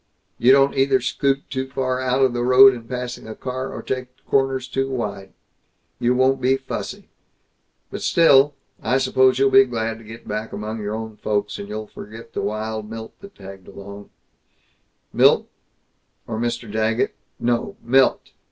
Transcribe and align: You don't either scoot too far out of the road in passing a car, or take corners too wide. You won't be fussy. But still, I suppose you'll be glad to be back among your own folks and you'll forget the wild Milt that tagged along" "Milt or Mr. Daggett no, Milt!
You 0.39 0.51
don't 0.51 0.73
either 0.75 0.99
scoot 0.99 1.47
too 1.51 1.67
far 1.69 2.01
out 2.01 2.23
of 2.23 2.33
the 2.33 2.41
road 2.43 2.73
in 2.73 2.87
passing 2.87 3.27
a 3.27 3.35
car, 3.35 3.71
or 3.71 3.83
take 3.83 4.07
corners 4.25 4.67
too 4.67 4.89
wide. 4.89 5.31
You 5.99 6.15
won't 6.15 6.41
be 6.41 6.57
fussy. 6.57 7.09
But 7.91 8.01
still, 8.01 8.55
I 8.81 8.97
suppose 8.97 9.37
you'll 9.37 9.51
be 9.51 9.63
glad 9.65 9.99
to 9.99 10.03
be 10.03 10.17
back 10.17 10.53
among 10.53 10.81
your 10.81 10.95
own 10.95 11.17
folks 11.17 11.59
and 11.59 11.67
you'll 11.69 11.85
forget 11.85 12.33
the 12.33 12.41
wild 12.41 12.89
Milt 12.89 13.13
that 13.21 13.35
tagged 13.35 13.67
along" 13.67 14.09
"Milt 15.13 15.47
or 16.25 16.39
Mr. 16.39 16.71
Daggett 16.71 17.13
no, 17.39 17.77
Milt! 17.83 18.31